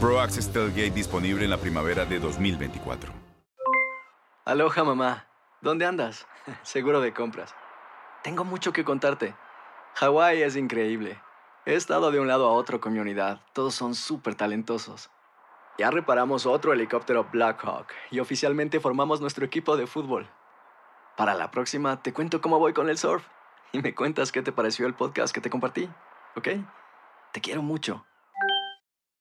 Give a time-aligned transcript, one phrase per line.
[0.00, 3.12] Pro Access Tailgate disponible en la primavera de 2024.
[4.44, 5.26] Aloha mamá,
[5.60, 6.28] ¿dónde andas?
[6.62, 7.52] Seguro de compras.
[8.22, 9.34] Tengo mucho que contarte.
[9.94, 11.20] Hawái es increíble.
[11.66, 13.40] He estado de un lado a otro con mi unidad.
[13.52, 15.10] Todos son súper talentosos.
[15.78, 20.28] Ya reparamos otro helicóptero Blackhawk y oficialmente formamos nuestro equipo de fútbol.
[21.16, 23.26] Para la próxima te cuento cómo voy con el surf
[23.72, 25.90] y me cuentas qué te pareció el podcast que te compartí,
[26.36, 26.48] ¿ok?
[27.32, 28.04] Te quiero mucho.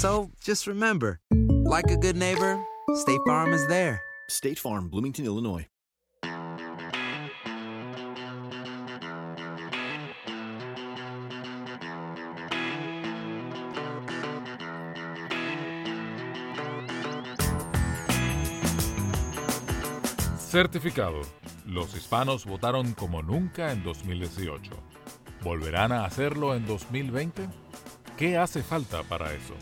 [0.00, 2.58] So just remember, like a good neighbor,
[2.94, 4.00] State Farm is there.
[4.30, 5.66] State Farm, Bloomington, Illinois.
[20.38, 21.20] Certificado.
[21.66, 24.72] Los hispanos votaron como nunca en 2018.
[25.44, 27.50] ¿Volverán a hacerlo en 2020?
[28.16, 29.54] ¿Qué hace falta para eso?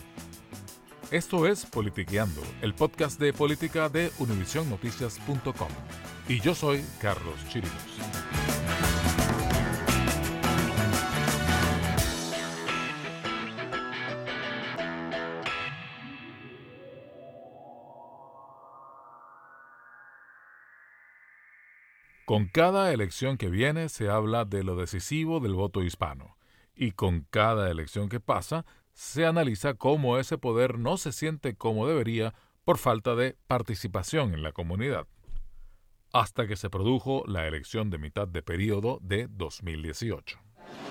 [1.11, 5.69] Esto es Politiqueando, el podcast de política de univisionnoticias.com.
[6.29, 7.73] Y yo soy Carlos Chirinos.
[22.27, 26.37] Con cada elección que viene se habla de lo decisivo del voto hispano,
[26.77, 28.67] y con cada elección que pasa
[28.99, 34.43] se analiza cómo ese poder no se siente como debería por falta de participación en
[34.43, 35.07] la comunidad.
[36.13, 40.41] Hasta que se produjo la elección de mitad de periodo de 2018.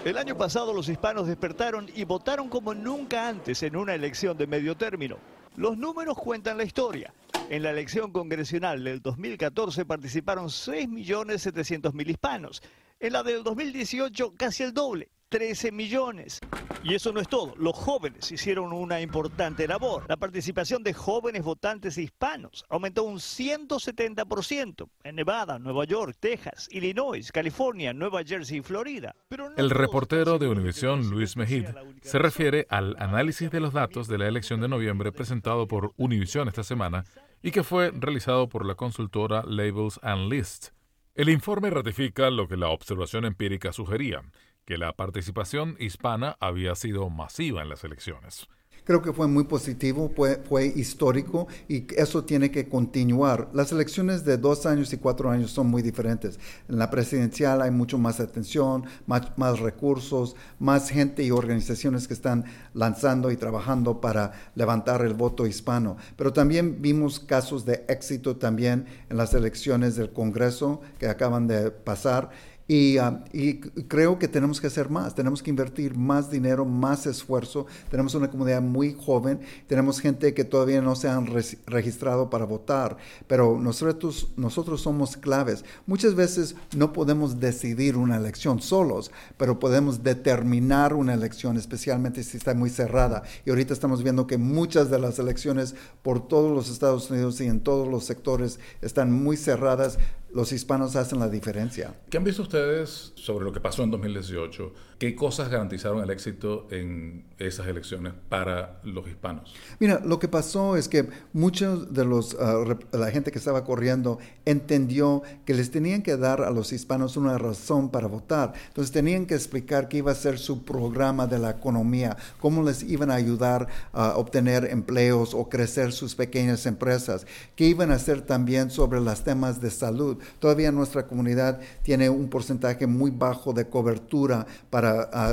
[0.06, 4.48] El año pasado los hispanos despertaron y votaron como nunca antes en una elección de
[4.48, 5.18] medio término.
[5.58, 7.14] Los números cuentan la historia.
[7.50, 12.64] En la elección congresional del 2014 participaron 6.700.000 hispanos.
[13.02, 16.40] En la del 2018 casi el doble, 13 millones.
[16.84, 17.54] Y eso no es todo.
[17.58, 20.06] Los jóvenes hicieron una importante labor.
[20.08, 27.32] La participación de jóvenes votantes hispanos aumentó un 170% en Nevada, Nueva York, Texas, Illinois,
[27.32, 29.16] California, Nueva Jersey y Florida.
[29.28, 31.66] Pero no El reportero de Univisión, Luis Mejid,
[32.02, 36.48] se refiere al análisis de los datos de la elección de noviembre presentado por Univisión
[36.48, 37.04] esta semana
[37.42, 40.74] y que fue realizado por la consultora Labels and Lists.
[41.18, 44.22] El informe ratifica lo que la observación empírica sugería,
[44.68, 48.50] que la participación hispana había sido masiva en las elecciones.
[48.84, 53.50] Creo que fue muy positivo, fue, histórico y eso tiene que continuar.
[53.54, 56.40] Las elecciones de dos años y cuatro años son muy diferentes.
[56.68, 62.14] En la presidencial hay mucho más atención, más, más recursos, más gente y organizaciones que
[62.14, 65.98] están lanzando y trabajando para levantar el voto hispano.
[66.16, 71.72] Pero también vimos casos de éxito también en las elecciones del Congreso que acaban de
[71.72, 72.32] pasar.
[72.70, 72.98] Y,
[73.34, 77.66] c- creo que tenemos que hacer más, tenemos que invertir más dinero, más esfuerzo.
[77.90, 81.28] Tenemos una comunidad muy joven, tenemos gente que todavía no se han
[81.66, 82.98] registrado para votar,
[83.28, 85.64] pero nosotros, nosotros somos claves.
[85.86, 92.36] Muchas veces no podemos decidir una elección solos, pero podemos determinar una elección, especialmente si
[92.36, 93.24] está muy cerrada.
[93.46, 97.46] Y ahorita estamos viendo que muchas de las elecciones por todos los Estados Unidos y
[97.46, 100.00] en todos los sectores están muy cerradas.
[100.38, 101.96] Los hispanos hacen la diferencia.
[102.12, 106.68] ¿Qué han visto ustedes sobre lo que pasó en 2018 ¿Qué cosas garantizaron el éxito
[106.72, 109.54] en esas elecciones para los hispanos?
[109.80, 114.18] Mira, lo que pasó es que muchos de los, uh, la gente que estaba corriendo
[114.46, 118.54] entendió que les tenían que dar a los hispanos una razón para votar.
[118.70, 122.82] Entonces tenían que explicar qué iba a ser su programa de la economía, cómo les
[122.82, 128.22] iban a ayudar a obtener empleos o crecer sus pequeñas empresas, qué iban a hacer
[128.22, 130.18] también sobre los temas de salud.
[130.40, 134.87] Todavía nuestra comunidad tiene un porcentaje muy bajo de cobertura para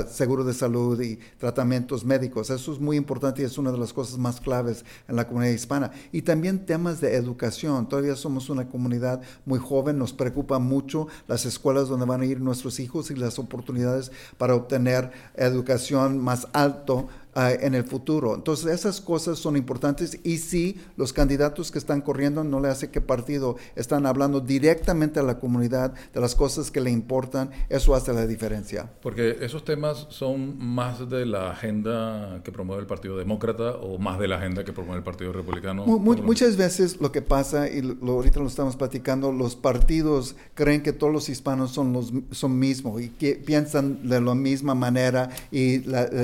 [0.09, 2.51] seguro de salud y tratamientos médicos.
[2.51, 5.53] Eso es muy importante y es una de las cosas más claves en la comunidad
[5.53, 5.93] hispana.
[6.13, 7.89] Y también temas de educación.
[7.89, 12.41] Todavía somos una comunidad muy joven, nos preocupa mucho las escuelas donde van a ir
[12.41, 18.37] nuestros hijos y las oportunidades para obtener educación más alto Ah, en el futuro.
[18.37, 22.93] Entonces esas cosas son importantes y si los candidatos que están corriendo no le hace
[22.93, 27.97] qué partido están hablando directamente a la comunidad de las cosas que le importan, eso
[27.97, 28.89] hace la diferencia.
[29.03, 34.21] Porque esos temas son más de la agenda que promueve el Partido Demócrata o más
[34.21, 35.85] de la agenda que promueve el Partido Republicano.
[35.87, 40.93] muchas veces lo que pasa, y lo, ahorita lo estamos platicando, los partidos creen que
[40.93, 45.81] todos los hispanos son los son mismos y que piensan de la misma manera y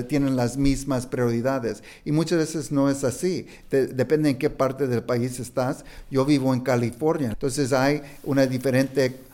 [0.07, 1.82] tienen las mismas prioridades.
[2.05, 3.47] Y muchas veces no es así.
[3.70, 5.85] depende en qué parte del país estás.
[6.11, 9.30] Yo vivo en California, entonces hay una diferente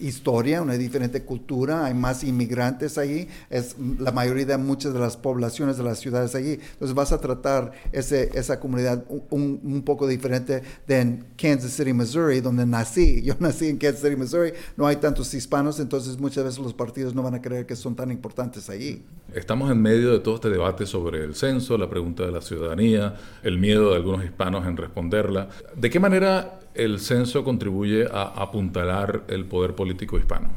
[0.00, 5.16] historia, una diferente cultura, hay más inmigrantes allí, es la mayoría de muchas de las
[5.16, 6.58] poblaciones de las ciudades allí.
[6.72, 11.92] Entonces vas a tratar ese, esa comunidad un, un, poco diferente de en Kansas City,
[11.92, 13.22] Missouri, donde nací.
[13.24, 17.14] Yo nací en Kansas City, Missouri, no hay tantos hispanos, entonces muchas veces los partidos
[17.14, 19.02] no van a creer que son tan importantes allí.
[19.34, 23.14] Estamos en medio de todo este debate sobre el censo, la pregunta de la ciudadanía,
[23.42, 25.48] el miedo de algunos hispanos en responderla.
[25.76, 30.50] ¿De qué manera el censo contribuye a apuntalar el poder político hispano?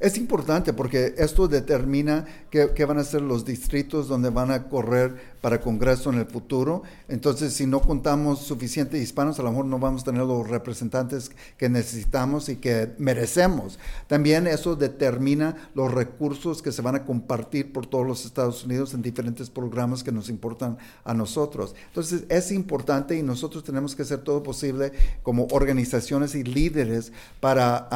[0.00, 5.37] Es importante porque esto determina qué, van a ser los distritos donde van a correr
[5.40, 6.82] para Congreso en el futuro.
[7.08, 11.30] Entonces, si no contamos suficientes hispanos, a lo mejor no vamos a tener los representantes
[11.56, 13.78] que necesitamos y que merecemos.
[14.06, 18.94] También eso determina los recursos que se van a compartir por todos los Estados Unidos
[18.94, 21.74] en diferentes programas que nos importan a nosotros.
[21.88, 24.92] Entonces, es importante y nosotros tenemos que hacer todo posible
[25.22, 27.88] como organizaciones y líderes para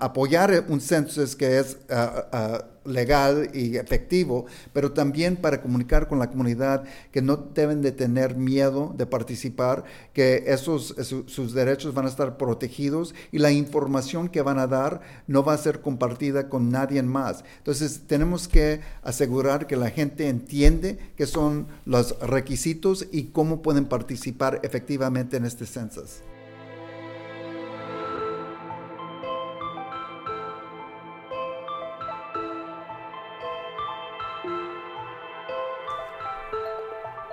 [0.00, 6.18] apoyar un entonces que es ah, ah, legal y efectivo, pero también para comunicar con
[6.18, 10.94] la comunidad que no deben de tener miedo de participar, que esos,
[11.26, 15.54] sus derechos van a estar protegidos y la información que van a dar no va
[15.54, 17.44] a ser compartida con nadie más.
[17.58, 23.86] Entonces tenemos que asegurar que la gente entiende qué son los requisitos y cómo pueden
[23.86, 26.22] participar efectivamente en este census.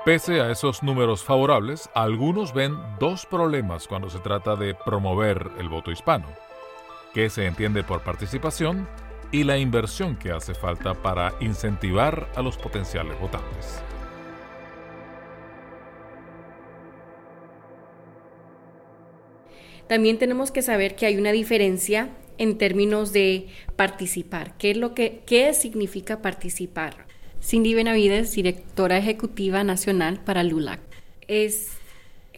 [0.05, 5.67] Pese a esos números favorables, algunos ven dos problemas cuando se trata de promover el
[5.67, 6.27] voto hispano,
[7.11, 8.87] que se entiende por participación
[9.31, 13.81] y la inversión que hace falta para incentivar a los potenciales votantes.
[19.87, 24.55] También tenemos que saber que hay una diferencia en términos de participar.
[24.59, 27.07] ¿Qué es lo que qué significa participar?
[27.45, 30.79] Cindy Benavides, directora ejecutiva nacional para LULAC.
[31.27, 31.73] Es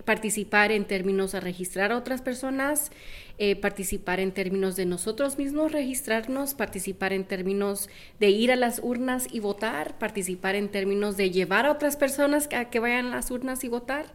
[0.03, 2.91] participar en términos de registrar a otras personas,
[3.37, 8.81] eh, participar en términos de nosotros mismos registrarnos, participar en términos de ir a las
[8.83, 13.15] urnas y votar, participar en términos de llevar a otras personas a que vayan a
[13.15, 14.07] las urnas y votar.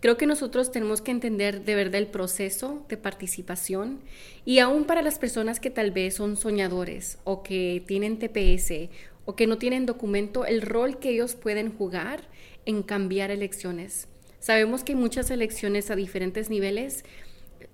[0.00, 4.00] Creo que nosotros tenemos que entender de verdad el proceso de participación
[4.44, 8.90] y aún para las personas que tal vez son soñadores o que tienen TPS
[9.24, 12.28] o que no tienen documento, el rol que ellos pueden jugar
[12.66, 14.08] en cambiar elecciones.
[14.40, 17.04] Sabemos que muchas elecciones a diferentes niveles.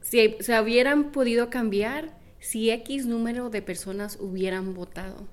[0.03, 5.27] Se hubieran podido cambiar si X número de personas hubieran votado.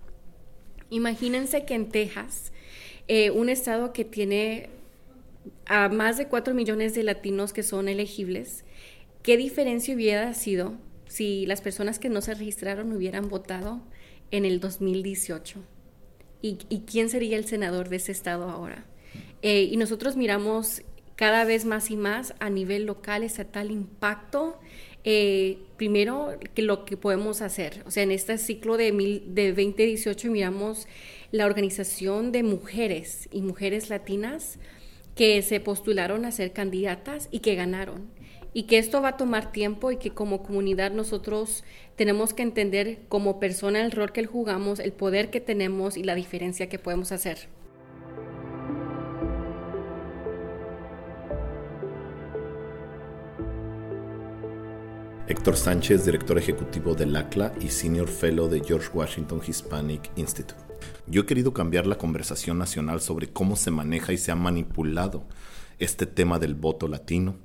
[0.89, 2.51] Imagínense que en Texas,
[3.07, 4.69] eh, un estado que tiene
[5.65, 8.63] a más de 4 millones de latinos que son elegibles,
[9.21, 10.73] ¿qué diferencia hubiera sido
[11.07, 13.81] si las personas que no se registraron hubieran votado
[14.31, 15.59] en el 2018?
[16.69, 18.85] Y, quién sería el senador de ese estado ahora.
[19.41, 20.83] Eh, y nosotros miramos
[21.15, 24.59] cada vez más y más a nivel local, estatal, impacto.
[25.03, 27.83] Eh, primero, que lo que podemos hacer.
[27.85, 28.91] O sea, en este ciclo de,
[29.27, 30.87] de 2018 miramos
[31.31, 34.59] la organización de mujeres y mujeres latinas
[35.15, 38.09] que se postularon a ser candidatas y que ganaron.
[38.55, 41.65] Y que esto va a tomar tiempo y que como comunidad nosotros
[41.97, 46.15] tenemos que entender como persona el rol que jugamos, el poder que tenemos y la
[46.15, 47.49] diferencia que podemos hacer.
[55.27, 60.55] Héctor Sánchez, director ejecutivo del ACLA y senior fellow de George Washington Hispanic Institute.
[61.07, 65.25] Yo he querido cambiar la conversación nacional sobre cómo se maneja y se ha manipulado
[65.77, 67.35] este tema del voto latino,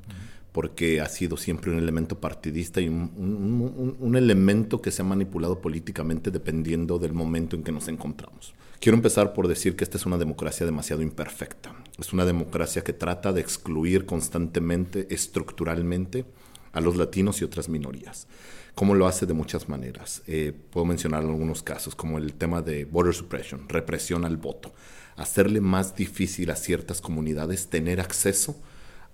[0.52, 6.30] porque ha sido siempre un elemento partidista y un, elemento que se ha manipulado políticamente
[6.30, 8.54] dependiendo del momento en que nos encontramos.
[8.80, 11.75] Quiero empezar por decir que esta es una democracia demasiado imperfecta.
[11.99, 16.25] Es una democracia que trata de excluir constantemente, estructuralmente,
[16.73, 18.26] a los latinos y otras minorías.
[18.75, 20.23] Como lo hace de muchas maneras.
[20.26, 24.73] Eh, puedo mencionar algunos casos, como el tema de voter suppression, represión al voto.
[25.16, 28.57] Hacerle más difícil a ciertas comunidades tener acceso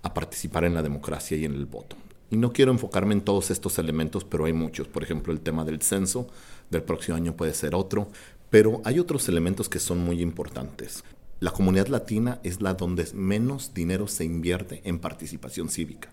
[0.07, 1.95] a participar en la democracia y en el voto.
[2.29, 4.87] Y no quiero enfocarme en todos estos elementos, pero hay muchos.
[4.87, 6.27] Por ejemplo, el tema del censo
[6.69, 8.09] del próximo año puede ser otro.
[8.49, 11.03] Pero hay otros elementos que son muy importantes.
[11.39, 16.09] La comunidad latina es la donde menos dinero se invierte en participación cívica.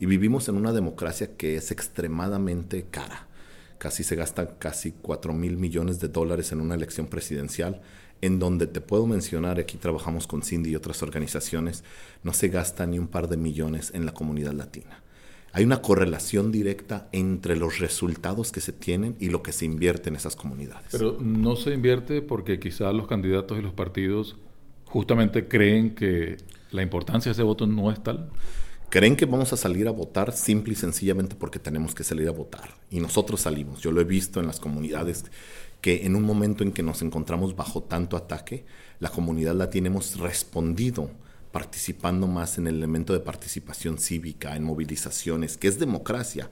[0.00, 3.26] Y vivimos en una democracia que es extremadamente cara.
[3.78, 7.80] Casi se gastan casi 4 mil millones de dólares en una elección presidencial,
[8.20, 11.84] en donde te puedo mencionar, aquí trabajamos con Cindy y otras organizaciones,
[12.22, 15.02] no se gasta ni un par de millones en la comunidad latina.
[15.52, 20.10] Hay una correlación directa entre los resultados que se tienen y lo que se invierte
[20.10, 20.88] en esas comunidades.
[20.90, 24.36] Pero no se invierte porque quizás los candidatos y los partidos
[24.84, 26.36] justamente creen que
[26.72, 28.28] la importancia de ese voto no es tal.
[28.90, 32.32] Creen que vamos a salir a votar simple y sencillamente porque tenemos que salir a
[32.32, 32.68] votar.
[32.90, 33.80] Y nosotros salimos.
[33.80, 35.24] Yo lo he visto en las comunidades
[35.86, 38.64] que en un momento en que nos encontramos bajo tanto ataque,
[38.98, 41.12] la comunidad latina hemos respondido
[41.52, 46.50] participando más en el elemento de participación cívica, en movilizaciones, que es democracia.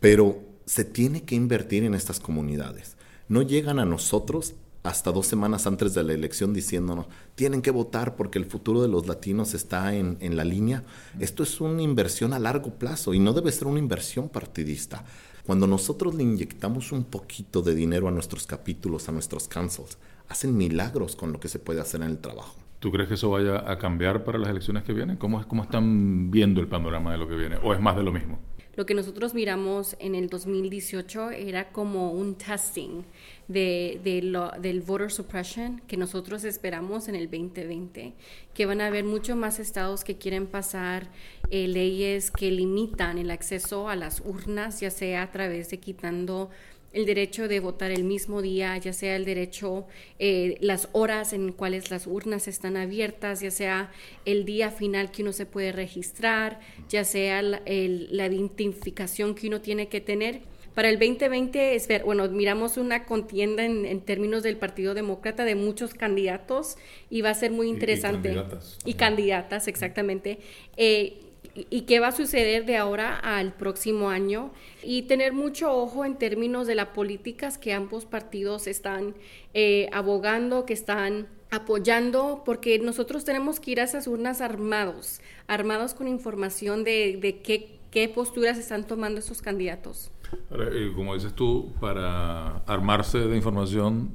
[0.00, 2.96] Pero se tiene que invertir en estas comunidades.
[3.28, 7.04] No llegan a nosotros hasta dos semanas antes de la elección diciéndonos,
[7.34, 10.84] tienen que votar porque el futuro de los latinos está en, en, la línea.
[11.20, 15.04] Esto es una inversión a largo plazo y no debe ser una inversión partidista.
[15.44, 19.98] Cuando nosotros le inyectamos un poquito de dinero a nuestros capítulos, a nuestros councils,
[20.28, 22.56] hacen milagros con lo que se puede hacer en el trabajo.
[22.80, 25.18] ¿Tú crees que eso vaya a cambiar para las elecciones que vienen?
[25.18, 27.56] ¿Cómo, cómo están viendo el panorama de lo que viene?
[27.62, 28.38] ¿O es más de lo mismo?
[28.76, 33.02] Lo que nosotros miramos en el 2018 era como un testing
[33.48, 38.14] de, lo, del voter suppression que nosotros esperamos en el 2020,
[38.54, 41.08] que van a haber muchos más estados que quieren pasar
[41.50, 46.50] eh, leyes que limitan el acceso a las urnas, ya sea a través de quitando
[46.94, 49.86] el derecho de votar el mismo día, ya sea el derecho,
[50.18, 53.90] eh, las horas en cuales las urnas están abiertas, ya sea
[54.24, 59.60] el día final que uno se puede registrar, ya sea la, la identificación que uno
[59.60, 60.42] tiene que tener.
[60.74, 65.54] Para el 2020, es ver, bueno, miramos una contienda en, términos del Partido Demócrata de
[65.54, 66.76] muchos candidatos
[67.10, 68.30] y va a ser muy interesante.
[68.30, 68.78] Y, candidatas.
[68.84, 70.38] Y candidatas, exactamente.
[70.76, 71.20] Eh,
[71.54, 74.50] y qué va a suceder de ahora al próximo año
[74.82, 79.14] y tener mucho ojo en términos de las políticas que ambos partidos están
[79.54, 85.94] eh, abogando, que están apoyando, porque nosotros tenemos que ir a esas urnas armados, armados
[85.94, 90.10] con información de, de qué, qué posturas están tomando esos candidatos.
[90.50, 94.14] Eh, como dices tú, para armarse de información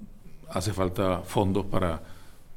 [0.49, 2.01] hace falta fondos para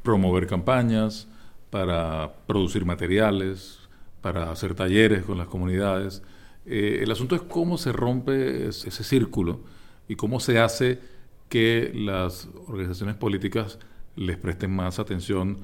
[0.02, 1.28] promover campañas,
[1.70, 3.81] para producir materiales,
[4.22, 6.22] para hacer talleres con las comunidades.
[6.64, 9.60] Eh, el asunto es cómo se rompe ese, círculo
[10.08, 11.00] y cómo se hace
[11.48, 13.78] que las organizaciones políticas
[14.16, 15.58] les presten más atención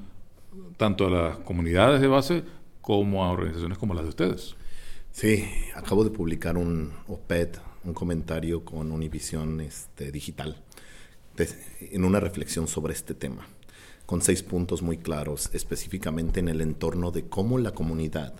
[0.77, 2.43] tanto a las comunidades de base
[2.81, 4.55] como a organizaciones como las de ustedes.
[5.11, 10.57] Sí, acabo de publicar un OPED, un comentario con Univision este, Digital,
[11.79, 13.47] en una reflexión sobre este tema,
[14.05, 18.33] con seis puntos muy claros, específicamente en el entorno de cómo la comunidad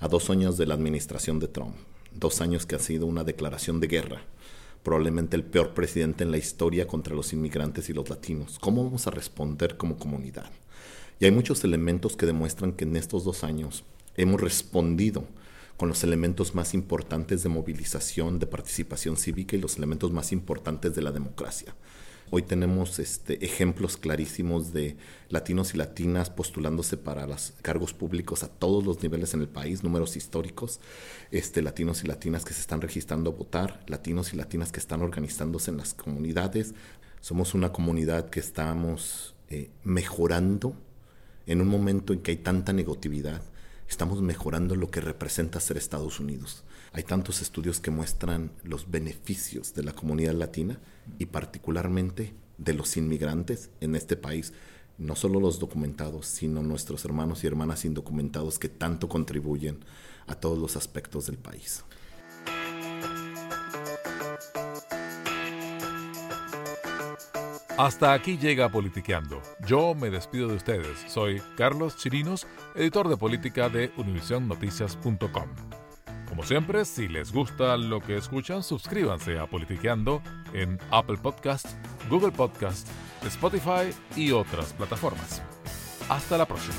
[0.00, 1.76] a dos años de la administración de Trump,
[2.10, 4.22] dos años que ha sido una declaración de guerra,
[4.82, 8.58] probablemente el peor presidente en la historia contra los inmigrantes y los latinos.
[8.58, 10.50] ¿Cómo vamos a responder como comunidad?
[11.20, 13.84] Y hay muchos elementos que demuestran que en estos dos años
[14.16, 15.26] hemos respondido
[15.76, 20.94] con los elementos más importantes de movilización, de participación cívica y los elementos más importantes
[20.94, 21.74] de la democracia.
[22.32, 24.96] Hoy tenemos este, ejemplos clarísimos de
[25.28, 29.82] latinos y latinas postulándose para los cargos públicos a todos los niveles en el país,
[29.82, 30.78] números históricos,
[31.32, 35.02] este, latinos y latinas que se están registrando a votar, latinos y latinas que están
[35.02, 36.74] organizándose en las comunidades.
[37.20, 40.76] Somos una comunidad que estamos eh, mejorando
[41.46, 43.42] en un momento en que hay tanta negatividad
[43.90, 46.62] estamos mejorando lo que representa ser Estados Unidos.
[46.92, 50.80] Hay tantos estudios que muestran los beneficios de la comunidad latina
[51.18, 54.52] y particularmente de los inmigrantes en este país.
[54.98, 59.78] No solo los documentados, sino nuestros hermanos y hermanas indocumentados que tanto contribuyen
[60.26, 61.84] a todos los aspectos del país.
[67.78, 69.40] Hasta aquí llega Politiqueando.
[69.66, 70.98] Yo me despido de ustedes.
[71.08, 75.69] Soy Carlos Chirinos, editor de política de univisionnoticias.com.
[76.40, 80.22] Como siempre, si les gusta lo que escuchan, suscríbanse a Politiqueando
[80.54, 81.66] en Apple Podcast,
[82.08, 82.88] Google Podcast,
[83.26, 85.42] Spotify y otras plataformas.
[86.08, 86.78] Hasta la próxima.